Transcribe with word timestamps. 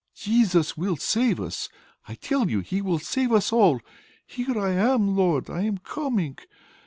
"Jesus 0.15 0.75
will 0.75 0.95
save 0.97 1.39
us! 1.39 1.69
I 2.07 2.15
tell 2.15 2.49
you 2.49 2.61
He 2.61 2.81
will 2.81 2.97
save 2.97 3.31
us 3.31 3.53
all! 3.53 3.79
Here 4.25 4.57
I 4.59 4.71
am, 4.71 5.15
Lord, 5.15 5.47
I 5.47 5.61
am 5.61 5.77
coming! 5.77 6.39